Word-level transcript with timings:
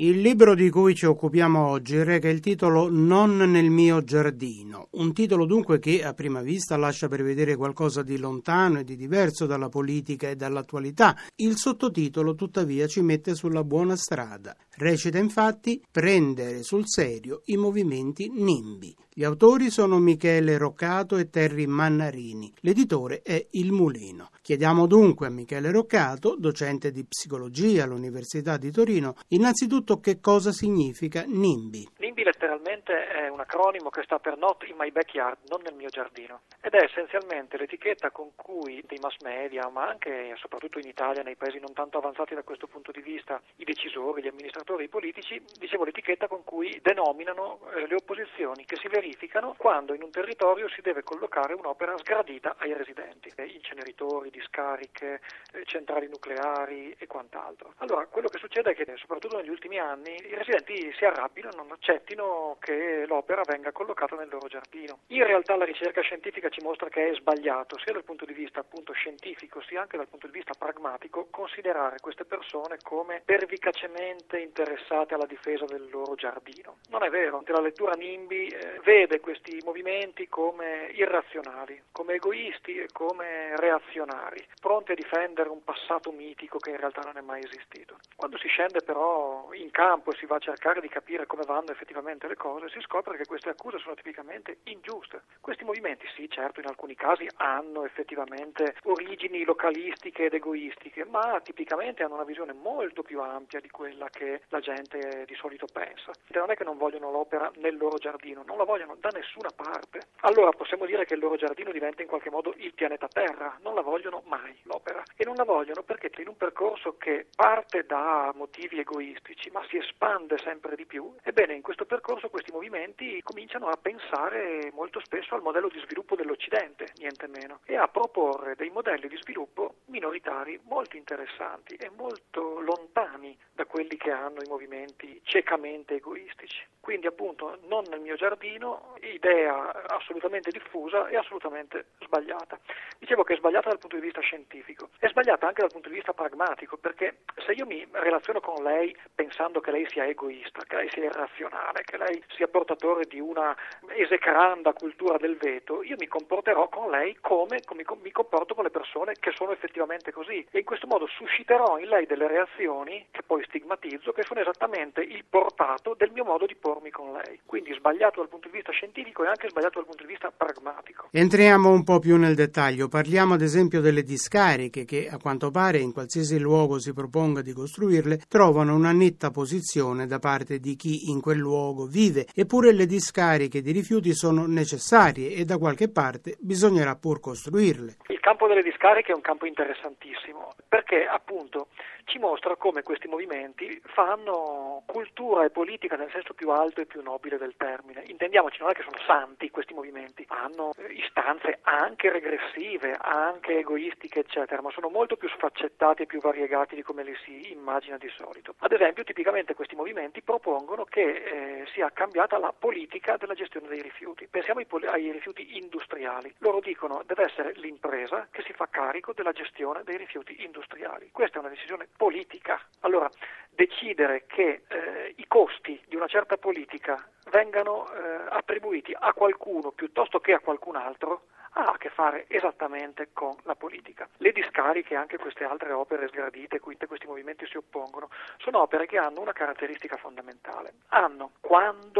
Il 0.00 0.20
libro 0.20 0.54
di 0.54 0.70
cui 0.70 0.94
ci 0.94 1.06
occupiamo 1.06 1.58
oggi 1.58 2.00
reca 2.04 2.28
il 2.28 2.38
titolo 2.38 2.88
Non 2.88 3.36
nel 3.36 3.68
mio 3.68 4.04
giardino, 4.04 4.90
un 4.92 5.12
titolo 5.12 5.44
dunque 5.44 5.80
che 5.80 6.04
a 6.04 6.14
prima 6.14 6.40
vista 6.40 6.76
lascia 6.76 7.08
prevedere 7.08 7.56
qualcosa 7.56 8.04
di 8.04 8.16
lontano 8.16 8.78
e 8.78 8.84
di 8.84 8.94
diverso 8.94 9.44
dalla 9.44 9.68
politica 9.68 10.28
e 10.28 10.36
dall'attualità. 10.36 11.16
Il 11.34 11.56
sottotitolo 11.56 12.36
tuttavia 12.36 12.86
ci 12.86 13.00
mette 13.00 13.34
sulla 13.34 13.64
buona 13.64 13.96
strada. 13.96 14.56
Recita 14.76 15.18
infatti 15.18 15.82
Prendere 15.90 16.62
sul 16.62 16.84
serio 16.86 17.42
i 17.46 17.56
movimenti 17.56 18.30
NIMBY. 18.32 18.94
Gli 19.18 19.24
autori 19.24 19.68
sono 19.68 19.98
Michele 19.98 20.58
Roccato 20.58 21.16
e 21.16 21.28
Terry 21.28 21.66
Mannarini. 21.66 22.52
L'editore 22.60 23.22
è 23.22 23.48
Il 23.50 23.72
Mulino. 23.72 24.30
Chiediamo 24.40 24.86
dunque 24.86 25.26
a 25.26 25.30
Michele 25.30 25.72
Roccato, 25.72 26.36
docente 26.38 26.92
di 26.92 27.04
psicologia 27.04 27.82
all'Università 27.82 28.56
di 28.56 28.70
Torino, 28.70 29.16
innanzitutto 29.30 29.87
che 29.96 30.20
cosa 30.20 30.52
significa 30.52 31.24
NIMBY. 31.26 31.88
NIMBY 31.98 32.22
letteralmente 32.22 33.08
è 33.08 33.28
un 33.28 33.40
acronimo 33.40 33.88
che 33.88 34.02
sta 34.02 34.18
per 34.18 34.36
Not 34.36 34.64
in 34.68 34.76
my 34.78 34.90
backyard, 34.90 35.38
non 35.48 35.62
nel 35.62 35.74
mio 35.74 35.88
giardino, 35.88 36.42
ed 36.60 36.74
è 36.74 36.84
essenzialmente 36.84 37.56
l'etichetta 37.56 38.10
con 38.10 38.30
cui 38.36 38.84
dei 38.86 38.98
mass 39.00 39.16
media, 39.22 39.68
ma 39.68 39.88
anche 39.88 40.30
e 40.30 40.36
soprattutto 40.36 40.78
in 40.78 40.88
Italia, 40.88 41.22
nei 41.22 41.36
paesi 41.36 41.58
non 41.58 41.72
tanto 41.72 41.98
avanzati 41.98 42.34
da 42.34 42.42
questo 42.42 42.66
punto 42.66 42.92
di 42.92 43.00
vista, 43.00 43.40
i 43.56 43.64
decisori, 43.64 44.22
gli 44.22 44.28
amministratori, 44.28 44.84
i 44.84 44.88
politici, 44.88 45.42
dicevo 45.58 45.84
l'etichetta 45.84 46.28
con 46.28 46.44
cui 46.44 46.78
denominano 46.82 47.60
eh, 47.74 47.86
le 47.86 47.94
opposizioni 47.94 48.64
che 48.64 48.76
si 48.76 48.88
verificano 48.88 49.06
verificano 49.08 49.54
quando 49.56 49.94
in 49.94 50.02
un 50.02 50.10
territorio 50.10 50.68
si 50.68 50.80
deve 50.80 51.02
collocare 51.02 51.54
un'opera 51.54 51.96
sgradita 51.96 52.56
ai 52.58 52.74
residenti, 52.74 53.32
eh, 53.34 53.44
inceneritori, 53.46 54.30
discariche, 54.30 55.20
eh, 55.52 55.64
centrali 55.64 56.08
nucleari 56.08 56.94
e 56.98 57.06
quant'altro. 57.06 57.74
Allora, 57.78 58.06
quello 58.06 58.28
che 58.28 58.38
succede 58.38 58.72
è 58.72 58.74
che 58.74 58.84
soprattutto 58.96 59.36
negli 59.36 59.48
ultimi 59.48 59.77
anni 59.78 60.14
i 60.14 60.34
residenti 60.34 60.92
si 60.96 61.04
arrabbino 61.04 61.50
e 61.50 61.56
non 61.56 61.70
accettino 61.70 62.56
che 62.60 63.04
l'opera 63.06 63.42
venga 63.46 63.72
collocata 63.72 64.16
nel 64.16 64.28
loro 64.30 64.48
giardino. 64.48 65.00
In 65.08 65.24
realtà 65.24 65.56
la 65.56 65.64
ricerca 65.64 66.00
scientifica 66.00 66.48
ci 66.48 66.62
mostra 66.62 66.88
che 66.88 67.10
è 67.10 67.14
sbagliato, 67.14 67.78
sia 67.78 67.92
dal 67.92 68.04
punto 68.04 68.24
di 68.24 68.32
vista 68.32 68.60
appunto 68.60 68.92
scientifico, 68.92 69.60
sia 69.62 69.80
anche 69.80 69.96
dal 69.96 70.08
punto 70.08 70.26
di 70.26 70.32
vista 70.32 70.52
pragmatico, 70.58 71.26
considerare 71.30 71.96
queste 72.00 72.24
persone 72.24 72.78
come 72.82 73.22
pervicacemente 73.24 74.38
interessate 74.38 75.14
alla 75.14 75.26
difesa 75.26 75.64
del 75.64 75.88
loro 75.90 76.14
giardino. 76.14 76.78
Non 76.90 77.02
è 77.02 77.10
vero, 77.10 77.42
la 77.46 77.60
lettura 77.60 77.92
NIMBY 77.92 78.46
eh, 78.46 78.80
vede 78.84 79.20
questi 79.20 79.60
movimenti 79.64 80.28
come 80.28 80.90
irrazionali, 80.92 81.82
come 81.92 82.14
egoisti 82.14 82.76
e 82.76 82.88
come 82.92 83.56
reazionari, 83.56 84.46
pronti 84.60 84.92
a 84.92 84.94
difendere 84.94 85.48
un 85.48 85.64
passato 85.64 86.12
mitico 86.12 86.58
che 86.58 86.70
in 86.70 86.76
realtà 86.76 87.00
non 87.02 87.16
è 87.16 87.20
mai 87.20 87.42
esistito. 87.42 87.98
Quando 88.14 88.38
si 88.38 88.48
scende 88.48 88.80
però 88.82 89.48
in 89.52 89.67
campo 89.70 90.10
e 90.10 90.16
si 90.16 90.26
va 90.26 90.36
a 90.36 90.40
cercare 90.40 90.80
di 90.80 90.88
capire 90.88 91.26
come 91.26 91.44
vanno 91.46 91.70
effettivamente 91.70 92.28
le 92.28 92.36
cose, 92.36 92.68
si 92.68 92.80
scopre 92.80 93.16
che 93.16 93.26
queste 93.26 93.50
accuse 93.50 93.78
sono 93.78 93.94
tipicamente 93.94 94.58
ingiuste. 94.64 95.22
Questi 95.40 95.64
movimenti, 95.64 96.06
sì, 96.14 96.28
certo, 96.28 96.60
in 96.60 96.66
alcuni 96.66 96.94
casi 96.94 97.26
hanno 97.36 97.84
effettivamente 97.84 98.76
origini 98.84 99.44
localistiche 99.44 100.26
ed 100.26 100.34
egoistiche, 100.34 101.04
ma 101.04 101.40
tipicamente 101.42 102.02
hanno 102.02 102.14
una 102.14 102.24
visione 102.24 102.52
molto 102.52 103.02
più 103.02 103.20
ampia 103.20 103.60
di 103.60 103.70
quella 103.70 104.08
che 104.10 104.42
la 104.48 104.60
gente 104.60 105.24
di 105.26 105.34
solito 105.34 105.66
pensa. 105.72 106.12
Non 106.28 106.50
è 106.50 106.56
che 106.56 106.64
non 106.64 106.76
vogliono 106.76 107.10
l'opera 107.10 107.50
nel 107.56 107.76
loro 107.76 107.96
giardino, 107.96 108.42
non 108.46 108.58
la 108.58 108.64
vogliono 108.64 108.96
da 108.98 109.08
nessuna 109.12 109.50
parte. 109.54 110.08
Allora 110.20 110.50
possiamo 110.50 110.86
dire 110.86 111.04
che 111.04 111.14
il 111.14 111.20
loro 111.20 111.36
giardino 111.36 111.72
diventa 111.72 112.02
in 112.02 112.08
qualche 112.08 112.30
modo 112.30 112.54
il 112.56 112.74
pianeta 112.74 113.08
Terra, 113.08 113.58
non 113.62 113.74
la 113.74 113.82
vogliono 113.82 114.22
mai 114.26 114.56
l'opera 114.62 115.02
e 115.16 115.24
non 115.24 115.34
la 115.34 115.44
vogliono 115.44 115.82
perché 115.82 116.10
in 116.20 116.28
un 116.28 116.36
percorso 116.36 116.96
che 116.96 117.26
parte 117.34 117.84
da 117.84 118.32
motivi 118.34 118.78
egoistici 118.78 119.50
ma 119.58 119.66
si 119.68 119.76
espande 119.76 120.38
sempre 120.38 120.76
di 120.76 120.86
più, 120.86 121.12
ebbene 121.24 121.52
in 121.52 121.62
questo 121.62 121.84
percorso 121.84 122.30
questi 122.30 122.52
movimenti 122.52 123.20
cominciano 123.22 123.66
a 123.66 123.76
pensare 123.76 124.70
molto 124.72 125.00
spesso 125.00 125.34
al 125.34 125.42
modello 125.42 125.68
di 125.68 125.80
sviluppo 125.80 126.14
dell'Occidente, 126.14 126.92
niente 126.98 127.26
meno, 127.26 127.58
e 127.64 127.74
a 127.74 127.88
proporre 127.88 128.54
dei 128.54 128.70
modelli 128.70 129.08
di 129.08 129.16
sviluppo 129.16 129.78
minoritari 129.86 130.60
molto 130.64 130.96
interessanti 130.96 131.74
e 131.74 131.90
molto 131.90 132.60
lontani 132.60 133.36
da 133.52 133.64
quelli 133.64 133.96
che 133.96 134.12
hanno 134.12 134.40
i 134.42 134.48
movimenti 134.48 135.20
ciecamente 135.24 135.96
egoistici. 135.96 136.64
Quindi 136.88 137.06
appunto 137.06 137.58
non 137.66 137.84
nel 137.90 138.00
mio 138.00 138.14
giardino, 138.14 138.94
idea 139.02 139.84
assolutamente 139.88 140.50
diffusa 140.50 141.06
e 141.08 141.18
assolutamente 141.18 141.88
sbagliata. 142.00 142.58
Dicevo 142.98 143.24
che 143.24 143.34
è 143.34 143.36
sbagliata 143.36 143.68
dal 143.68 143.78
punto 143.78 143.96
di 143.96 144.02
vista 144.02 144.22
scientifico, 144.22 144.88
è 144.98 145.06
sbagliata 145.08 145.46
anche 145.46 145.60
dal 145.60 145.70
punto 145.70 145.90
di 145.90 145.96
vista 145.96 146.14
pragmatico, 146.14 146.78
perché 146.78 147.18
se 147.44 147.52
io 147.52 147.66
mi 147.66 147.86
relaziono 147.92 148.40
con 148.40 148.64
lei 148.64 148.96
pensando 149.14 149.60
che 149.60 149.70
lei 149.70 149.86
sia 149.90 150.06
egoista, 150.06 150.64
che 150.66 150.76
lei 150.76 150.88
sia 150.88 151.04
irrazionale, 151.04 151.82
che 151.82 151.98
lei 151.98 152.24
sia 152.28 152.48
portatore 152.48 153.04
di 153.04 153.20
una 153.20 153.54
esecranda 153.88 154.72
cultura 154.72 155.18
del 155.18 155.36
veto, 155.36 155.82
io 155.82 155.96
mi 155.98 156.06
comporterò 156.06 156.70
con 156.70 156.90
lei 156.90 157.18
come, 157.20 157.60
come 157.66 157.84
mi 158.00 158.12
comporto 158.12 158.54
con 158.54 158.64
le 158.64 158.70
persone 158.70 159.12
che 159.20 159.32
sono 159.32 159.52
effettivamente 159.52 160.10
così 160.10 160.42
e 160.50 160.60
in 160.60 160.64
questo 160.64 160.86
modo 160.86 161.06
susciterò 161.06 161.78
in 161.78 161.88
lei 161.88 162.06
delle 162.06 162.28
reazioni 162.28 163.08
che 163.10 163.22
poi 163.22 163.44
stigmatizzo, 163.44 164.12
che 164.12 164.22
sono 164.22 164.40
esattamente 164.40 165.02
il 165.02 165.26
portato 165.28 165.92
del 165.92 166.12
mio 166.12 166.24
modo 166.24 166.46
di 166.46 166.56
porre 166.56 166.76
conformi 166.78 166.90
con 166.90 167.12
lei. 167.12 167.40
Quindi 167.44 167.74
sbagliato 167.74 168.20
dal 168.20 168.28
punto 168.28 168.48
di 168.48 168.56
vista 168.56 168.72
scientifico 168.72 169.24
e 169.24 169.28
anche 169.28 169.48
sbagliato 169.48 169.78
dal 169.78 169.86
punto 169.86 170.04
di 170.04 170.10
vista 170.10 170.32
pragmatico. 170.34 171.08
Entriamo 171.10 171.70
un 171.70 171.84
po' 171.84 171.98
più 171.98 172.16
nel 172.16 172.34
dettaglio. 172.34 172.88
Parliamo 172.88 173.34
ad 173.34 173.42
esempio 173.42 173.80
delle 173.80 174.02
discariche 174.02 174.84
che 174.84 175.08
a 175.08 175.18
quanto 175.18 175.50
pare 175.50 175.78
in 175.78 175.92
qualsiasi 175.92 176.38
luogo 176.38 176.78
si 176.78 176.92
proponga 176.92 177.42
di 177.42 177.52
costruirle 177.52 178.22
trovano 178.28 178.74
una 178.74 178.92
netta 178.92 179.30
posizione 179.30 180.06
da 180.06 180.18
parte 180.18 180.58
di 180.58 180.76
chi 180.76 181.10
in 181.10 181.20
quel 181.20 181.38
luogo 181.38 181.86
vive. 181.86 182.26
Eppure 182.34 182.72
le 182.72 182.86
discariche 182.86 183.60
di 183.60 183.72
rifiuti 183.72 184.14
sono 184.14 184.46
necessarie 184.46 185.34
e 185.34 185.44
da 185.44 185.58
qualche 185.58 185.90
parte 185.90 186.36
bisognerà 186.38 186.94
pur 186.96 187.20
costruirle. 187.20 187.96
Il 188.08 188.20
campo 188.20 188.46
delle 188.46 188.62
discariche 188.62 189.12
è 189.12 189.14
un 189.14 189.20
campo 189.20 189.46
interessantissimo 189.46 190.52
perché 190.68 191.06
appunto 191.06 191.68
ci 192.08 192.18
mostra 192.18 192.56
come 192.56 192.82
questi 192.82 193.06
movimenti 193.06 193.80
fanno 193.84 194.82
cultura 194.86 195.44
e 195.44 195.50
politica 195.50 195.96
nel 195.96 196.10
senso 196.10 196.32
più 196.34 196.50
alto 196.50 196.80
e 196.80 196.86
più 196.86 197.02
nobile 197.02 197.36
del 197.36 197.54
termine. 197.56 198.02
Intendiamoci, 198.06 198.58
non 198.60 198.70
è 198.70 198.72
che 198.72 198.82
sono 198.82 198.98
santi 199.06 199.50
questi 199.50 199.74
movimenti, 199.74 200.24
hanno 200.28 200.72
istanze 200.88 201.58
anche 201.62 202.10
regressive, 202.10 202.96
anche 202.98 203.58
egoistiche, 203.58 204.20
eccetera, 204.20 204.62
ma 204.62 204.70
sono 204.70 204.88
molto 204.88 205.16
più 205.16 205.28
sfaccettati 205.28 206.02
e 206.02 206.06
più 206.06 206.20
variegati 206.20 206.74
di 206.74 206.82
come 206.82 207.04
li 207.04 207.14
si 207.24 207.52
immagina 207.52 207.98
di 207.98 208.08
solito. 208.08 208.54
Ad 208.58 208.72
esempio, 208.72 209.04
tipicamente 209.04 209.54
questi 209.54 209.76
movimenti 209.76 210.22
propongono 210.22 210.84
che 210.84 211.02
eh, 211.02 211.66
sia 211.72 211.90
cambiata 211.92 212.38
la 212.38 212.54
politica 212.58 213.16
della 213.16 213.34
gestione 213.34 213.68
dei 213.68 213.82
rifiuti. 213.82 214.26
Pensiamo 214.28 214.60
ai, 214.60 214.66
poli- 214.66 214.86
ai 214.86 215.12
rifiuti 215.12 215.56
industriali. 215.58 216.34
Loro 216.38 216.60
dicono 216.60 217.02
deve 217.04 217.24
essere 217.24 217.52
l'impresa 217.56 218.28
che 218.30 218.42
si 218.42 218.52
fa 218.54 218.66
carico 218.70 219.12
della 219.12 219.32
gestione 219.32 219.82
dei 219.84 219.98
rifiuti 219.98 220.42
industriali. 220.44 221.10
Questa 221.12 221.36
è 221.36 221.40
una 221.40 221.50
decisione 221.50 221.86
politica. 221.98 222.60
Allora, 222.80 223.10
decidere 223.50 224.24
che 224.26 224.62
eh, 224.68 225.14
i 225.16 225.26
costi 225.26 225.82
di 225.88 225.96
una 225.96 226.06
certa 226.06 226.36
politica 226.36 226.96
vengano 227.30 227.90
eh, 227.90 227.98
attribuiti 228.30 228.94
a 228.96 229.12
qualcuno 229.12 229.72
piuttosto 229.72 230.20
che 230.20 230.32
a 230.32 230.38
qualcun 230.38 230.76
altro 230.76 231.22
ha 231.52 231.72
a 231.72 231.76
che 231.76 231.88
fare 231.88 232.26
esattamente 232.28 233.08
con 233.12 233.34
la 233.42 233.56
politica. 233.56 234.08
Le 234.18 234.30
discariche 234.30 234.94
e 234.94 234.96
anche 234.96 235.18
queste 235.18 235.44
altre 235.44 235.72
opere 235.72 236.06
sgradite 236.06 236.60
cui 236.60 236.76
questi 236.86 237.06
movimenti 237.06 237.46
si 237.46 237.56
oppongono 237.56 238.08
sono 238.38 238.60
opere 238.62 238.86
che 238.86 238.96
hanno 238.96 239.20
una 239.20 239.32
caratteristica 239.32 239.96
fondamentale. 239.96 240.74
Hanno, 240.88 241.32
quando 241.40 241.97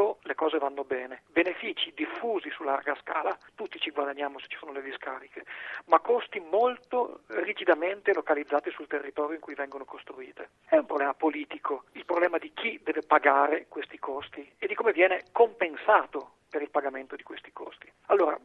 cose 0.48 0.58
vanno 0.58 0.84
bene, 0.84 1.22
benefici 1.26 1.92
diffusi 1.94 2.50
su 2.50 2.62
larga 2.62 2.96
scala, 3.02 3.36
tutti 3.54 3.78
ci 3.78 3.90
guadagniamo 3.90 4.38
se 4.38 4.46
ci 4.48 4.56
sono 4.56 4.72
le 4.72 4.80
discariche, 4.80 5.44
ma 5.86 6.00
costi 6.00 6.40
molto 6.40 7.20
rigidamente 7.26 8.14
localizzati 8.14 8.70
sul 8.70 8.86
territorio 8.86 9.34
in 9.34 9.40
cui 9.40 9.54
vengono 9.54 9.84
costruite. 9.84 10.48
È 10.66 10.76
un 10.76 10.86
problema 10.86 11.12
politico, 11.12 11.84
il 11.92 12.06
problema 12.06 12.38
di 12.38 12.50
chi 12.54 12.80
deve 12.82 13.02
pagare 13.02 13.66
questi 13.68 13.98
costi 13.98 14.50
e 14.58 14.66
di 14.66 14.74
come 14.74 14.92
viene 14.92 15.24
compensato 15.32 16.36
per 16.48 16.62
il 16.62 16.70
pagamento 16.70 17.14
di 17.14 17.22
questi 17.22 17.52
costi. 17.52 17.92
Allora, 18.06 18.38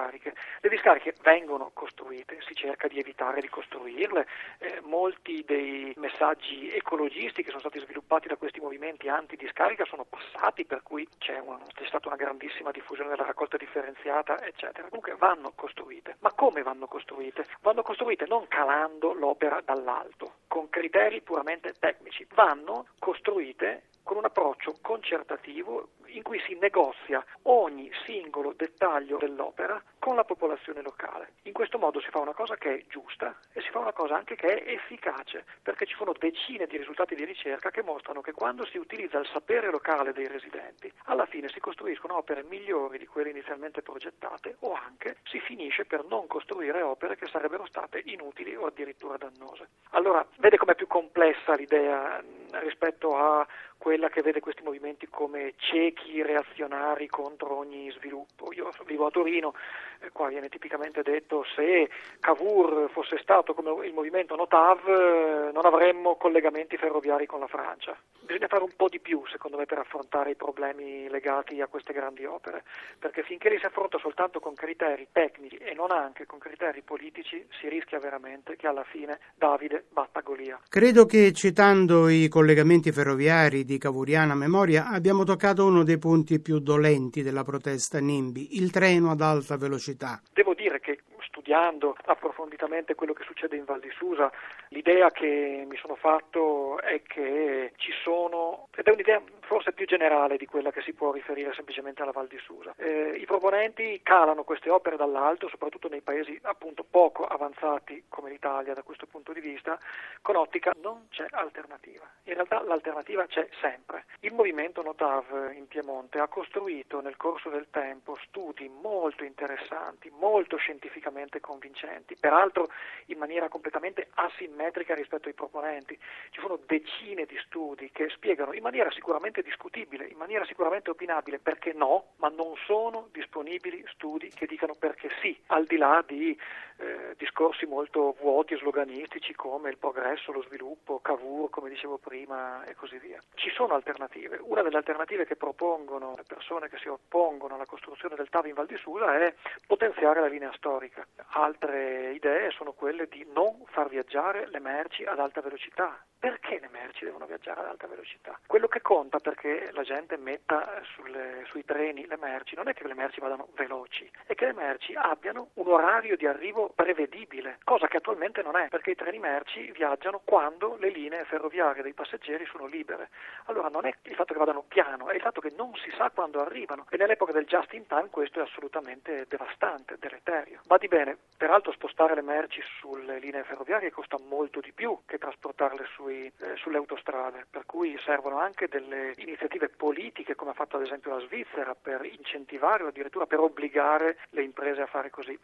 discariche, 0.00 0.34
le 0.60 0.68
discariche 0.68 1.14
vengono 1.22 1.70
costruite, 1.74 2.38
si 2.40 2.54
cerca 2.54 2.88
di 2.88 2.98
evitare 2.98 3.40
di 3.40 3.48
costruirle, 3.48 4.26
eh, 4.58 4.80
molti 4.82 5.44
dei 5.44 5.92
messaggi 5.96 6.70
ecologisti 6.72 7.42
che 7.42 7.48
sono 7.48 7.60
stati 7.60 7.80
sviluppati 7.80 8.28
da 8.28 8.36
questi 8.36 8.60
movimenti 8.60 9.08
anti-discarica 9.08 9.84
sono 9.84 10.04
passati, 10.04 10.64
per 10.64 10.82
cui 10.82 11.06
c'è, 11.18 11.38
una, 11.38 11.58
c'è 11.74 11.86
stata 11.86 12.08
una 12.08 12.16
grandissima 12.16 12.70
diffusione 12.70 13.10
della 13.10 13.24
raccolta 13.24 13.56
differenziata, 13.56 14.42
eccetera. 14.42 14.88
Comunque 14.88 15.14
vanno 15.16 15.52
costruite. 15.54 16.16
Ma 16.20 16.32
come 16.32 16.62
vanno 16.62 16.86
costruite? 16.86 17.46
Vanno 17.60 17.82
costruite 17.82 18.26
non 18.26 18.48
calando 18.48 19.12
l'opera 19.12 19.60
dall'alto, 19.60 20.34
con 20.48 20.68
criteri 20.70 21.20
puramente 21.20 21.74
tecnici, 21.78 22.26
vanno 22.34 22.86
costruite 22.98 23.84
con 24.02 24.16
un 24.16 24.24
approccio 24.24 24.74
concertativo 24.80 25.90
in 26.12 26.22
cui 26.22 26.40
si 26.40 26.56
negozia 26.60 27.24
ogni 27.42 27.90
singolo 28.04 28.52
dettaglio 28.52 29.18
dell'opera 29.18 29.82
con 29.98 30.14
la 30.16 30.24
popolazione 30.24 30.82
locale. 30.82 31.34
In 31.42 31.52
questo 31.52 31.78
modo 31.78 32.00
si 32.00 32.08
fa 32.10 32.18
una 32.18 32.32
cosa 32.32 32.56
che 32.56 32.74
è 32.74 32.84
giusta 32.88 33.36
e 33.52 33.60
si 33.60 33.70
fa 33.70 33.80
una 33.80 33.92
cosa 33.92 34.16
anche 34.16 34.34
che 34.34 34.62
è 34.62 34.72
efficace, 34.72 35.44
perché 35.62 35.86
ci 35.86 35.94
sono 35.94 36.12
decine 36.18 36.66
di 36.66 36.76
risultati 36.76 37.14
di 37.14 37.24
ricerca 37.24 37.70
che 37.70 37.82
mostrano 37.82 38.20
che 38.20 38.32
quando 38.32 38.64
si 38.66 38.78
utilizza 38.78 39.18
il 39.18 39.28
sapere 39.32 39.70
locale 39.70 40.12
dei 40.12 40.26
residenti, 40.26 40.92
alla 41.04 41.26
fine 41.26 41.48
si 41.48 41.60
costruiscono 41.60 42.16
opere 42.16 42.44
migliori 42.44 42.98
di 42.98 43.06
quelle 43.06 43.30
inizialmente 43.30 43.82
progettate 43.82 44.56
o 44.60 44.72
anche 44.72 45.16
si 45.24 45.38
finisce 45.40 45.84
per 45.84 46.04
non 46.04 46.26
costruire 46.26 46.82
opere 46.82 47.16
che 47.16 47.26
sarebbero 47.26 47.66
state 47.66 48.02
inutili 48.06 48.56
o 48.56 48.66
addirittura 48.66 49.16
dannose. 49.16 49.68
Allora, 49.90 50.26
vede 50.38 50.56
com'è 50.56 50.74
più 50.74 50.86
complessa 50.86 51.54
l'idea 51.54 52.22
rispetto 52.52 53.16
a 53.16 53.46
quella 53.76 54.10
che 54.10 54.20
vede 54.20 54.40
questi 54.40 54.62
movimenti 54.62 55.08
come 55.08 55.54
ciechi 55.56 55.99
reazionari 56.22 57.06
contro 57.08 57.56
ogni 57.56 57.90
sviluppo. 57.92 58.52
Io 58.52 58.70
vivo 58.86 59.06
a 59.06 59.10
Torino, 59.10 59.54
eh, 60.00 60.10
qua 60.10 60.28
viene 60.28 60.48
tipicamente 60.48 61.02
detto 61.02 61.44
se 61.54 61.88
Cavour 62.20 62.90
fosse 62.90 63.18
stato 63.18 63.54
come 63.54 63.86
il 63.86 63.92
movimento 63.92 64.36
Notav 64.36 64.86
eh, 64.86 65.50
non 65.52 65.64
avremmo 65.64 66.16
collegamenti 66.16 66.76
ferroviari 66.76 67.26
con 67.26 67.40
la 67.40 67.46
Francia. 67.46 67.96
Bisogna 68.20 68.48
fare 68.48 68.62
un 68.62 68.72
po' 68.76 68.88
di 68.88 69.00
più, 69.00 69.22
secondo 69.26 69.56
me, 69.56 69.66
per 69.66 69.78
affrontare 69.78 70.30
i 70.30 70.36
problemi 70.36 71.08
legati 71.08 71.60
a 71.60 71.66
queste 71.66 71.92
grandi 71.92 72.24
opere, 72.24 72.62
perché 72.98 73.22
finché 73.22 73.50
li 73.50 73.58
si 73.58 73.66
affronta 73.66 73.98
soltanto 73.98 74.38
con 74.38 74.54
criteri 74.54 75.08
tecnici 75.10 75.56
e 75.56 75.74
non 75.74 75.90
anche 75.90 76.26
con 76.26 76.38
criteri 76.38 76.82
politici, 76.82 77.44
si 77.60 77.68
rischia 77.68 77.98
veramente 77.98 78.56
che 78.56 78.68
alla 78.68 78.84
fine 78.84 79.18
Davide 79.34 79.84
batta 79.90 80.20
Golia. 80.20 80.60
Credo 80.68 81.06
che 81.06 81.32
citando 81.32 82.08
i 82.08 82.28
collegamenti 82.28 82.92
ferroviari 82.92 83.64
di 83.64 83.78
cavuriana 83.78 84.34
memoria 84.34 84.88
abbiamo 84.88 85.24
toccato 85.24 85.66
uno 85.66 85.82
dei 85.82 85.89
punti 85.98 86.40
più 86.40 86.58
dolenti 86.58 87.22
della 87.22 87.44
protesta 87.44 88.00
NIMBY, 88.00 88.56
il 88.56 88.70
treno 88.70 89.10
ad 89.10 89.20
alta 89.20 89.56
velocità. 89.56 90.20
Devo 90.32 90.54
dire 90.54 90.80
che 90.80 91.00
studiando 91.22 91.96
approfonditamente 92.04 92.94
quello 92.94 93.12
che 93.12 93.24
succede 93.24 93.56
in 93.56 93.64
Val 93.64 93.80
di 93.80 93.90
Susa, 93.96 94.30
l'idea 94.68 95.10
che 95.10 95.64
mi 95.68 95.76
sono 95.76 95.94
fatto 95.94 96.80
è 96.80 97.02
che 97.02 97.72
ci 97.76 97.92
sono, 98.02 98.68
ed 98.76 98.86
è 98.86 98.90
un'idea 98.90 99.22
forse 99.50 99.72
più 99.72 99.84
generale 99.84 100.36
di 100.36 100.46
quella 100.46 100.70
che 100.70 100.80
si 100.80 100.92
può 100.92 101.10
riferire 101.10 101.52
semplicemente 101.54 102.02
alla 102.02 102.12
Val 102.12 102.28
di 102.28 102.38
Susa. 102.38 102.72
Eh, 102.76 103.16
I 103.18 103.24
proponenti 103.24 104.00
calano 104.00 104.44
queste 104.44 104.70
opere 104.70 104.94
dall'alto, 104.94 105.48
soprattutto 105.48 105.88
nei 105.88 106.02
paesi 106.02 106.38
appunto 106.42 106.84
poco 106.88 107.26
avanzati 107.26 108.04
come 108.08 108.30
l'Italia 108.30 108.74
da 108.74 108.84
questo 108.84 109.06
punto 109.06 109.32
di 109.32 109.40
vista, 109.40 109.76
con 110.22 110.36
ottica 110.36 110.70
non 110.80 111.08
c'è 111.10 111.26
alternativa. 111.30 112.08
In 112.26 112.34
realtà 112.34 112.62
l'alternativa 112.62 113.26
c'è 113.26 113.48
sempre. 113.60 114.04
Il 114.20 114.34
movimento 114.34 114.82
Notav 114.82 115.50
in 115.52 115.66
Piemonte 115.66 116.20
ha 116.20 116.28
costruito 116.28 117.00
nel 117.00 117.16
corso 117.16 117.48
del 117.48 117.66
tempo 117.70 118.16
studi 118.22 118.68
molto 118.68 119.24
interessanti, 119.24 120.12
molto 120.16 120.58
scientificamente 120.58 121.40
convincenti, 121.40 122.14
peraltro 122.14 122.70
in 123.06 123.18
maniera 123.18 123.48
completamente 123.48 124.10
asimmetrica 124.14 124.94
rispetto 124.94 125.26
ai 125.26 125.34
proponenti. 125.34 125.98
Ci 126.30 126.38
sono 126.38 126.56
decine 126.66 127.24
di 127.24 127.36
studi 127.46 127.90
che 127.90 128.08
spiegano 128.10 128.52
in 128.52 128.62
maniera 128.62 128.92
sicuramente 128.92 129.39
sicuramente 129.40 129.42
discutibile, 129.42 130.06
in 130.06 130.16
maniera 130.16 130.44
sicuramente 130.44 130.90
opinabile 130.90 131.38
perché 131.38 131.72
no, 131.72 132.12
ma 132.16 132.28
non 132.28 132.54
sono 132.66 133.08
disponibili 133.12 133.84
studi 133.92 134.28
che 134.28 134.46
dicano 134.46 134.74
perché 134.74 135.08
sì, 135.20 135.38
al 135.46 135.64
di 135.64 135.76
là 135.76 136.02
di 136.06 136.38
eh, 136.76 137.14
discorsi 137.16 137.66
molto 137.66 138.16
vuoti 138.20 138.54
e 138.54 138.58
sloganistici 138.58 139.34
come 139.34 139.70
il 139.70 139.78
progresso, 139.78 140.32
lo 140.32 140.42
sviluppo, 140.42 141.00
Cavour, 141.00 141.50
come 141.50 141.68
dicevo 141.68 141.98
prima, 141.98 142.64
e 142.64 142.74
così 142.74 142.98
via. 142.98 143.20
Ci 143.34 143.50
sono 143.50 143.74
alternative. 143.74 144.38
Una 144.42 144.62
delle 144.62 144.76
alternative 144.76 145.26
che 145.26 145.36
propongono 145.36 146.14
le 146.16 146.24
persone 146.26 146.68
che 146.68 146.78
si 146.78 146.88
oppongono 146.88 147.54
alla 147.54 147.66
costruzione 147.66 148.16
del 148.16 148.28
TAV 148.28 148.46
in 148.46 148.54
Val 148.54 148.66
di 148.66 148.76
Susa 148.76 149.18
è 149.18 149.34
potenziare 149.66 150.20
la 150.20 150.26
linea 150.26 150.52
storica. 150.54 151.06
Altre 151.32 152.12
idee 152.12 152.50
sono 152.50 152.72
quelle 152.72 153.06
di 153.08 153.26
non 153.32 153.62
far 153.66 153.88
viaggiare 153.88 154.48
le 154.48 154.58
merci 154.58 155.04
ad 155.04 155.18
alta 155.18 155.40
velocità. 155.40 156.04
Perché 156.20 156.58
le 156.60 156.68
merci 156.70 157.06
devono 157.06 157.24
viaggiare 157.24 157.60
ad 157.60 157.66
alta 157.66 157.86
velocità? 157.86 158.38
Quello 158.46 158.68
che 158.68 158.82
conta 158.82 159.20
perché 159.20 159.70
la 159.72 159.82
gente 159.82 160.18
metta 160.18 160.82
sulle, 160.92 161.44
sui 161.46 161.64
treni 161.64 162.06
le 162.06 162.18
merci 162.18 162.54
non 162.54 162.68
è 162.68 162.74
che 162.74 162.86
le 162.86 162.92
merci 162.92 163.20
vadano 163.20 163.48
veloci, 163.54 164.08
è 164.26 164.34
che 164.34 164.44
le 164.44 164.52
merci 164.52 164.92
abbiano 164.94 165.48
un 165.54 165.68
orario 165.68 166.18
di 166.18 166.26
arrivo 166.26 166.72
prevedibile, 166.74 167.58
cosa 167.64 167.86
che 167.86 167.96
attualmente 167.96 168.42
non 168.42 168.54
è, 168.54 168.68
perché 168.68 168.90
i 168.90 168.96
treni 168.96 169.18
merci 169.18 169.70
viaggiano 169.70 170.20
quando 170.22 170.76
le 170.78 170.90
linee 170.90 171.24
ferroviarie 171.24 171.82
dei 171.82 171.94
passeggeri 171.94 172.44
sono 172.44 172.66
libere. 172.66 173.08
Allora 173.46 173.68
non 173.68 173.86
è 173.86 173.94
il 174.02 174.14
fatto 174.14 174.34
che 174.34 174.38
vadano 174.38 174.64
piano, 174.68 175.08
è 175.08 175.14
il 175.14 175.22
fatto 175.22 175.40
che 175.40 175.54
non 175.56 175.74
si 175.76 175.90
sa 175.96 176.10
quando 176.10 176.42
arrivano 176.42 176.84
e 176.90 176.98
nell'epoca 176.98 177.32
del 177.32 177.46
just 177.46 177.72
in 177.72 177.86
time 177.86 178.10
questo 178.10 178.40
è 178.40 178.42
assolutamente 178.42 179.24
devastante, 179.26 179.96
deleterio. 179.98 180.60
Va 180.66 180.76
di 180.76 180.88
bene, 180.88 181.16
peraltro 181.38 181.72
spostare 181.72 182.14
le 182.14 182.22
merci 182.22 182.60
sulle 182.78 183.18
linee 183.18 183.44
ferroviarie 183.44 183.90
costa 183.90 184.18
molto 184.28 184.60
di 184.60 184.72
più 184.72 184.98
che 185.06 185.16
trasportarle 185.16 185.86
sui, 185.94 186.09
eh, 186.10 186.56
sulle 186.56 186.76
autostrade, 186.76 187.46
per 187.48 187.66
cui 187.66 187.98
servono 188.04 188.38
anche 188.38 188.68
delle 188.68 189.14
iniziative 189.16 189.68
politiche 189.68 190.34
come 190.34 190.50
ha 190.50 190.54
fatto 190.54 190.76
ad 190.76 190.82
esempio 190.82 191.14
la 191.14 191.24
Svizzera 191.26 191.74
per 191.74 192.04
incentivare 192.04 192.84
o 192.84 192.88
addirittura 192.88 193.26
per 193.26 193.40
obbligare 193.40 194.18
le 194.30 194.42
imprese 194.42 194.82
a 194.82 194.86
fare 194.86 195.10
così. 195.10 195.38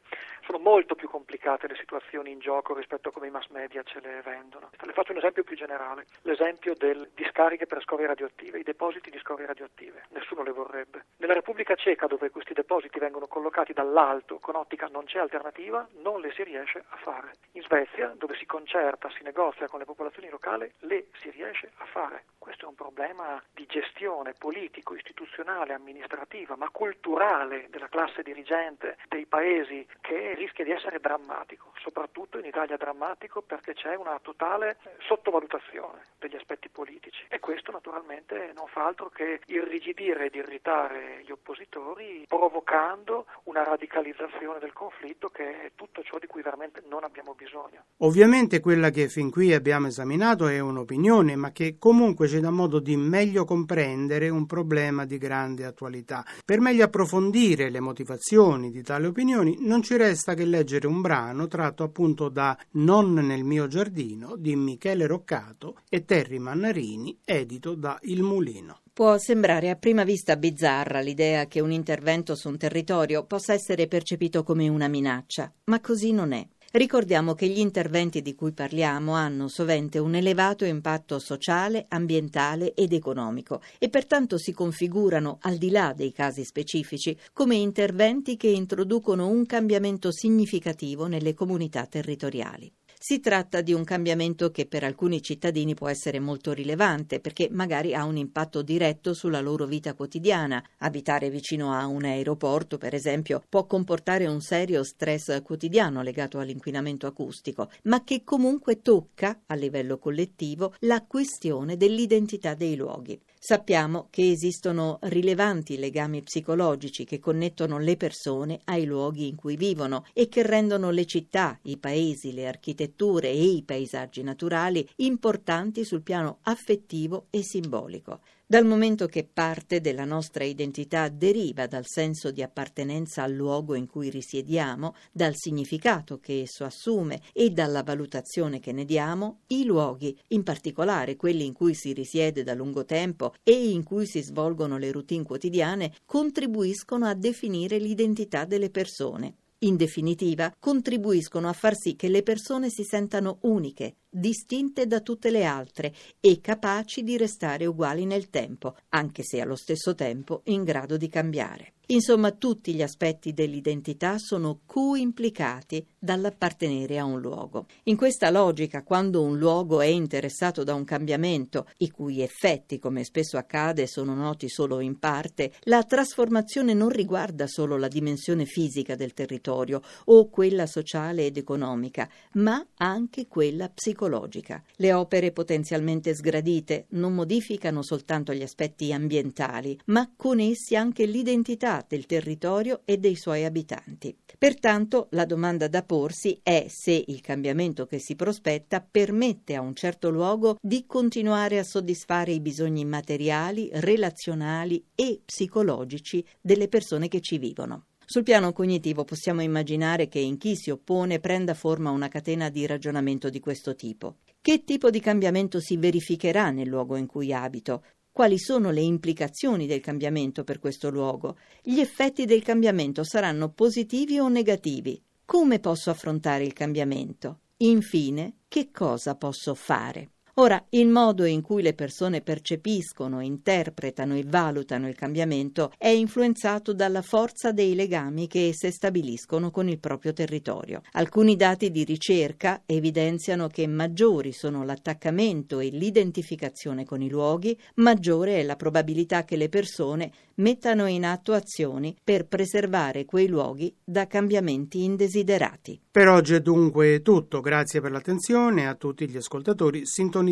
Sono 0.45 0.59
molto 0.59 0.95
più 0.95 1.09
complicate 1.09 1.67
le 1.67 1.77
situazioni 1.77 2.31
in 2.31 2.39
gioco 2.39 2.75
rispetto 2.75 3.09
a 3.09 3.13
come 3.13 3.27
i 3.27 3.31
mass 3.31 3.49
media 3.49 3.83
ce 3.83 4.01
le 4.01 4.23
vendono. 4.25 4.71
Le 4.81 4.93
faccio 4.93 5.13
un 5.13 5.19
esempio 5.19 5.45
più 5.45 5.57
generale, 5.57 6.07
l'esempio 6.23 6.75
delle 6.75 7.11
discariche 7.15 7.67
per 7.67 7.83
scorie 7.83 8.07
radioattive, 8.07 8.59
i 8.59 8.63
depositi 8.63 9.11
di 9.11 9.19
scorie 9.19 9.47
radioattive. 9.47 10.05
Nessuno 10.11 10.43
le 10.43 10.53
vorrebbe. 10.53 11.05
Nella 11.19 11.35
Repubblica 11.35 11.75
Ceca, 11.75 12.07
dove 12.07 12.31
questi 12.31 12.55
depositi 12.55 12.99
vengono 12.99 13.27
collocati 13.27 13.73
dall'alto 13.73 14.39
con 14.39 14.55
ottica 14.55 14.87
non 14.87 15.05
c'è 15.05 15.19
alternativa, 15.19 15.87
non 16.03 16.21
le 16.21 16.33
si 16.33 16.43
riesce 16.43 16.85
a 16.89 16.97
fare. 16.97 17.33
In 17.53 17.63
Svezia, 17.63 18.15
dove 18.17 18.37
si 18.37 18.47
concerta, 18.47 19.11
si 19.11 19.23
negozia 19.23 19.69
con 19.69 19.79
le 19.79 19.85
popolazioni 19.85 20.29
locali, 20.29 20.56
le 20.57 21.07
si 21.21 21.31
riesce 21.31 21.71
a 21.79 21.85
fare. 21.87 22.25
Questo 22.47 22.67
è 22.67 22.69
un 22.69 22.77
problema 22.77 23.43
di 23.53 23.67
gestione 23.67 24.33
politico, 24.39 24.95
istituzionale, 24.95 25.73
amministrativa, 25.73 26.55
ma 26.55 26.69
culturale 26.71 27.67
della 27.71 27.89
classe 27.89 28.23
dirigente 28.23 28.99
dei 29.09 29.27
paesi 29.27 29.85
che 30.01 30.33
rischia 30.37 30.63
di 30.63 30.71
essere 30.71 31.01
drammatico, 31.01 31.73
soprattutto 31.83 32.39
in 32.39 32.45
Italia 32.45 32.77
drammatico 32.77 33.43
perché 33.43 33.75
c'è 33.75 33.97
una 33.97 34.21
totale 34.23 34.77
sottovalutazione 35.09 36.03
degli 36.21 36.37
aspetti 36.37 36.69
politici 36.69 37.25
e 37.27 37.41
questo 37.41 37.73
naturalmente 37.73 38.53
non 38.55 38.69
fa 38.69 38.87
altro 38.87 39.09
che 39.09 39.41
irrigidire 39.47 40.27
ed 40.27 40.37
irritare 40.37 41.23
gli 41.25 41.33
oppositori 41.33 42.27
provocando 42.29 43.27
una 43.45 43.65
radicalizzazione 43.65 44.61
del 44.61 44.73
conflitto 44.73 45.31
che 45.31 45.63
è 45.63 45.73
tutto 45.75 46.01
ciò 46.05 46.19
di 46.21 46.29
cui 46.29 46.43
veramente 46.43 46.81
non 46.89 47.03
abbiamo 47.03 47.35
bisogno. 47.35 47.87
Ovviamente 47.99 48.61
quella 48.61 48.91
che 48.91 49.09
fin 49.09 49.33
qui 49.33 49.53
abbiamo 49.53 49.89
esaminato 49.89 50.47
è 50.47 50.61
un'opinione 50.61 51.35
ma 51.35 51.51
che 51.51 51.77
comunque 51.77 52.29
ci 52.29 52.36
dà 52.41 52.51
modo 52.51 52.79
di 52.79 52.97
meglio 52.97 53.45
comprendere 53.45 54.29
un 54.29 54.47
problema 54.47 55.05
di 55.05 55.19
grande 55.19 55.65
attualità. 55.65 56.25
Per 56.45 56.61
meglio 56.61 56.85
approfondire 56.85 57.71
le 57.71 57.81
motivazioni 57.81 58.71
di 58.71 58.83
tali 58.83 59.07
opinioni 59.07 59.57
non 59.61 59.83
ci 59.83 59.97
resta 59.97 60.35
che 60.35 60.45
leggere 60.45 60.87
un 60.87 61.01
brano 61.01 61.47
tratto 61.47 61.83
appunto 61.83 62.29
da 62.29 62.57
Non 62.73 63.15
nel 63.15 63.45
mio 63.45 63.67
giardino 63.67 64.37
di 64.37 64.57
Michele 64.57 65.07
Roccato 65.07 65.77
e 65.89 66.05
Terry 66.05 66.39
Mannarini, 66.39 67.19
edito 67.25 67.75
da 67.75 67.99
Il 68.03 68.23
Mulino. 68.23 68.81
Può 68.97 69.19
sembrare 69.19 69.69
a 69.69 69.77
prima 69.77 70.05
vista 70.05 70.37
bizzarra 70.37 71.01
l'idea 71.01 71.45
che 71.45 71.61
un 71.61 71.71
intervento 71.71 72.35
su 72.35 72.49
un 72.49 72.57
territorio 72.57 73.25
possa 73.25 73.53
essere 73.53 73.89
percepito 73.89 74.43
come 74.43 74.69
una 74.69 74.89
minaccia, 74.89 75.53
ma 75.65 75.81
così 75.81 76.13
non 76.13 76.33
è. 76.33 76.49
Ricordiamo 76.77 77.33
che 77.33 77.47
gli 77.49 77.59
interventi 77.59 78.21
di 78.21 78.35
cui 78.35 78.53
parliamo 78.53 79.15
hanno 79.15 79.49
sovente 79.49 79.99
un 79.99 80.15
elevato 80.15 80.67
impatto 80.67 81.19
sociale, 81.19 81.87
ambientale 81.89 82.75
ed 82.75 82.93
economico 82.93 83.63
e 83.79 83.89
pertanto 83.89 84.37
si 84.37 84.53
configurano, 84.53 85.39
al 85.41 85.57
di 85.57 85.71
là 85.71 85.95
dei 85.97 86.13
casi 86.13 86.45
specifici, 86.45 87.17
come 87.33 87.57
interventi 87.57 88.37
che 88.37 88.49
introducono 88.49 89.27
un 89.27 89.47
cambiamento 89.47 90.13
significativo 90.13 91.07
nelle 91.07 91.33
comunità 91.33 91.87
territoriali. 91.87 92.71
Si 92.99 93.21
tratta 93.21 93.61
di 93.61 93.75
un 93.75 93.85
cambiamento 93.85 94.51
che 94.51 94.67
per 94.67 94.83
alcuni 94.83 95.21
cittadini 95.21 95.75
può 95.75 95.87
essere 95.87 96.19
molto 96.19 96.53
rilevante 96.53 97.21
perché 97.21 97.49
magari 97.53 97.95
ha 97.95 98.05
un 98.05 98.17
impatto 98.17 98.63
diretto 98.63 99.13
sulla 99.13 99.41
loro 99.41 99.67
vita 99.67 99.93
quotidiana. 99.93 100.65
Abitare 100.79 101.29
vicino 101.29 101.75
a 101.75 101.87
un 101.87 102.05
aeroporto, 102.05 102.79
per 102.79 102.95
esempio, 102.95 103.43
può 103.49 103.67
comportare 103.67 104.27
un 104.27 104.41
serio 104.41 104.83
stress 104.83 105.43
quotidiano 105.43 106.01
legato 106.01 106.39
all'inquinamento 106.39 107.07
acustico, 107.07 107.71
ma 107.85 108.03
che 108.03 108.25
comunque 108.25 108.81
tocca, 108.81 109.43
a 109.47 109.55
livello 109.55 109.99
collettivo, 109.99 110.75
la 110.81 111.05
questione 111.05 111.77
dell'identità 111.77 112.55
dei 112.55 112.77
luoghi. 112.77 113.21
Sappiamo 113.49 114.09
che 114.11 114.29
esistono 114.29 114.99
rilevanti 115.03 115.79
legami 115.79 116.21
psicologici 116.21 117.05
che 117.05 117.21
connettono 117.21 117.79
le 117.79 117.97
persone 117.97 118.59
ai 118.65 118.85
luoghi 118.85 119.29
in 119.29 119.37
cui 119.37 119.55
vivono 119.55 120.05
e 120.15 120.29
che 120.29 120.43
rendono 120.43 120.91
le 120.91 121.05
città, 121.07 121.57
i 121.63 121.77
paesi, 121.77 122.33
le 122.33 122.49
architetture 122.49 123.29
e 123.29 123.45
i 123.45 123.63
paesaggi 123.63 124.25
naturali 124.25 124.85
importanti 124.97 125.85
sul 125.85 126.03
piano 126.03 126.39
affettivo 126.43 127.29
e 127.31 127.45
simbolico. 127.45 128.19
Dal 128.49 128.65
momento 128.65 129.07
che 129.07 129.29
parte 129.31 129.81
della 129.81 130.05
nostra 130.05 130.45
identità 130.45 131.09
deriva 131.09 131.67
dal 131.67 131.85
senso 131.85 132.31
di 132.31 132.43
appartenenza 132.43 133.25
al 133.25 133.33
luogo 133.33 133.75
in 133.75 133.89
cui 133.89 134.09
risiediamo, 134.09 134.95
dal 135.11 135.35
significato 135.35 136.21
che 136.21 136.43
esso 136.43 136.63
assume 136.65 137.21
e 137.33 137.51
dalla 137.51 137.83
valutazione 137.83 138.61
che 138.61 138.71
ne 138.71 138.85
diamo, 138.85 139.41
i 139.49 139.65
luoghi, 139.65 140.17
in 140.29 140.45
particolare 140.45 141.17
quelli 141.17 141.45
in 141.45 141.53
cui 141.53 141.75
si 141.75 141.93
risiede 141.93 142.45
da 142.45 142.55
lungo 142.55 142.85
tempo 142.85 143.35
e 143.43 143.71
in 143.71 143.83
cui 143.83 144.07
si 144.07 144.23
svolgono 144.23 144.79
le 144.79 144.93
routine 144.93 145.25
quotidiane, 145.25 145.93
contribuiscono 146.05 147.07
a 147.07 147.15
definire 147.15 147.79
l'identità 147.79 148.45
delle 148.45 148.71
persone. 148.71 149.35
In 149.61 149.77
definitiva, 149.77 150.55
contribuiscono 150.59 151.49
a 151.49 151.53
far 151.55 151.75
sì 151.75 151.97
che 151.97 152.09
le 152.09 152.23
persone 152.23 152.69
si 152.69 152.85
sentano 152.85 153.39
uniche, 153.43 153.97
distinte 154.17 154.87
da 154.87 155.01
tutte 155.01 155.31
le 155.31 155.45
altre 155.45 155.95
e 156.21 156.41
capaci 156.41 157.03
di 157.03 157.17
restare 157.19 157.67
uguali 157.67 158.07
nel 158.07 158.31
tempo, 158.31 158.77
anche 158.91 159.23
se 159.23 159.41
allo 159.41 159.57
stesso 159.57 159.95
tempo 159.95 160.41
in 160.45 160.65
grado 160.65 160.97
di 160.97 161.09
cambiare. 161.09 161.73
Insomma, 161.89 162.33
tutti 162.33 162.75
gli 162.75 162.83
aspetti 162.83 163.33
dell'identità 163.33 164.19
sono 164.19 164.63
co-implicati 164.67 165.87
dall'appartenere 165.97 166.99
a 166.99 167.05
un 167.05 167.21
luogo. 167.21 167.67
In 167.85 167.97
questa 167.97 168.29
logica, 168.31 168.83
quando 168.83 169.23
un 169.23 169.39
luogo 169.39 169.81
è 169.81 169.87
interessato 169.87 170.65
da 170.65 170.75
un 170.75 170.83
cambiamento, 170.83 171.69
i 171.79 171.91
cui 171.93 172.23
effetti, 172.23 172.81
come 172.81 173.05
spesso 173.05 173.37
accade, 173.37 173.87
sono 173.87 174.15
noti 174.15 174.49
solo 174.49 174.81
in 174.81 174.99
parte, 174.99 175.53
la 175.65 175.85
trasformazione 175.85 176.75
non 176.75 176.89
riguarda 176.89 177.47
solo 177.47 177.77
la 177.77 177.89
dimensione 177.89 178.47
fisica 178.47 178.97
del 178.97 179.15
territorio 179.15 179.81
o 180.07 180.29
quella 180.29 180.67
sociale 180.67 181.27
ed 181.27 181.37
economica, 181.37 182.09
ma 182.33 182.67
anche 182.79 183.29
quella 183.29 183.69
psicologica. 183.69 184.06
Le 184.09 184.93
opere 184.93 185.33
potenzialmente 185.33 186.15
sgradite 186.15 186.87
non 186.91 187.15
modificano 187.15 187.83
soltanto 187.83 188.33
gli 188.33 188.43
aspetti 188.43 188.93
ambientali, 188.93 189.79
ma 189.87 190.11
con 190.17 190.41
essi 190.41 190.77
anche 190.77 191.07
l'identità 191.07 191.85
del 191.87 192.07
territorio 192.07 192.83
e 192.85 192.99
dei 192.99 193.17
suoi 193.17 193.45
abitanti. 193.45 194.17
Pertanto 194.39 195.09
la 195.11 195.25
domanda 195.25 195.69
da 195.69 195.83
porsi 195.83 196.39
è 196.43 196.67
se 196.69 197.05
il 197.07 197.21
cambiamento 197.21 197.87
che 197.87 197.99
si 197.99 198.15
prospetta 198.15 198.87
permette 198.89 199.55
a 199.55 199.61
un 199.61 199.75
certo 199.75 200.11
luogo 200.11 200.59
di 200.61 200.85
continuare 200.87 201.59
a 201.59 201.65
soddisfare 201.65 202.33
i 202.33 202.41
bisogni 202.41 202.85
materiali, 202.85 203.71
relazionali 203.73 204.85
e 204.95 205.21
psicologici 205.25 206.25
delle 206.41 206.69
persone 206.69 207.09
che 207.09 207.21
ci 207.21 207.39
vivono. 207.39 207.87
Sul 208.09 208.23
piano 208.23 208.53
cognitivo 208.53 209.03
possiamo 209.05 209.43
immaginare 209.43 210.07
che 210.07 210.21
in 210.21 210.39
chi 210.39 210.55
si 210.55 210.71
oppone 210.71 211.19
prenda 211.19 211.55
forma 211.55 211.91
una 211.91 212.07
catena 212.07 212.49
di 212.51 212.65
ragionamento 212.65 213.29
di 213.31 213.41
questo 213.41 213.75
tipo. 213.75 214.19
Che 214.41 214.63
tipo 214.63 214.91
di 214.91 215.01
cambiamento 215.01 215.59
si 215.59 215.77
verificherà 215.77 216.51
nel 216.51 216.69
luogo 216.69 216.95
in 216.97 217.07
cui 217.07 217.33
abito? 217.33 217.83
quali 218.17 218.39
sono 218.39 218.71
le 218.71 218.81
implicazioni 218.81 219.67
del 219.67 219.81
cambiamento 219.81 220.43
per 220.43 220.59
questo 220.59 220.89
luogo. 220.89 221.37
Gli 221.63 221.81
effetti 221.81 222.25
del 222.25 222.43
cambiamento 222.43 223.05
saranno 223.05 223.51
positivi 223.51 224.19
o 224.19 224.29
negativi. 224.29 224.99
Come 225.27 225.59
posso 225.59 225.91
affrontare 225.91 226.43
il 226.43 226.55
cambiamento? 226.55 227.41
Infine, 227.59 228.37
che 228.49 228.71
cosa 228.71 229.17
posso 229.17 229.55
fare? 229.55 230.13
Ora, 230.39 230.63
il 230.71 230.87
modo 230.87 231.25
in 231.25 231.41
cui 231.41 231.63
le 231.63 231.73
persone 231.73 232.21
percepiscono, 232.21 233.23
interpretano 233.23 234.15
e 234.15 234.23
valutano 234.27 234.87
il 234.87 234.95
cambiamento 234.95 235.73
è 235.79 235.89
influenzato 235.89 236.75
dalla 236.75 237.01
forza 237.01 237.53
dei 237.53 237.75
legami 237.75 238.27
che 238.27 238.49
esse 238.49 238.71
stabiliscono 238.71 239.51
con 239.51 239.67
il 239.67 239.79
proprio 239.79 240.13
territorio. 240.13 240.83
Alcuni 240.93 241.37
dati 241.37 241.71
di 241.71 241.85
ricerca 241.85 242.61
evidenziano 242.67 243.47
che 243.47 243.67
maggiori 243.67 244.33
sono 244.33 244.63
l'attaccamento 244.63 245.59
e 245.59 245.71
l'identificazione 245.71 246.85
con 246.85 247.01
i 247.01 247.09
luoghi, 247.09 247.59
maggiore 247.77 248.39
è 248.39 248.43
la 248.43 248.57
probabilità 248.57 249.25
che 249.25 249.37
le 249.37 249.49
persone 249.49 250.13
mettano 250.35 250.85
in 250.85 251.07
atto 251.07 251.33
azioni 251.33 251.97
per 252.05 252.27
preservare 252.27 253.07
quei 253.07 253.27
luoghi 253.27 253.75
da 253.83 254.07
cambiamenti 254.07 254.85
indesiderati. 254.85 255.81
Per 255.91 256.09
oggi 256.09 256.35
è 256.35 256.41
dunque 256.41 257.01
tutto, 257.01 257.41
grazie 257.41 257.81
per 257.81 257.91
l'attenzione 257.91 258.69
a 258.69 258.75
tutti 258.75 259.09
gli 259.09 259.17
ascoltatori 259.17 259.87
sintonizzati 259.87 260.25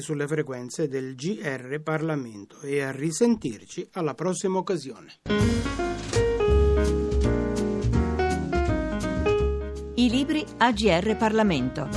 sulle 0.00 0.26
frequenze 0.26 0.88
del 0.88 1.14
GR 1.14 1.80
Parlamento 1.82 2.60
e 2.60 2.82
a 2.82 2.90
risentirci 2.90 3.88
alla 3.92 4.14
prossima 4.14 4.58
occasione. 4.58 5.20
I 9.94 10.08
libri 10.08 10.44
AGR 10.58 11.16
Parlamento. 11.16 11.88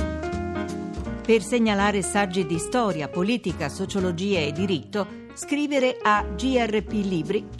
Per 1.24 1.42
segnalare 1.42 2.02
saggi 2.02 2.46
di 2.46 2.58
storia, 2.58 3.08
politica, 3.08 3.68
sociologia 3.68 4.40
e 4.40 4.52
diritto, 4.52 5.24
scrivere 5.34 5.98
a 6.00 6.24
grplibri.it. 6.24 7.56